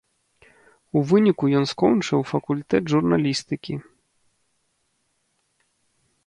[0.99, 3.77] У выніку ён скончыў факультэт журналістыкі.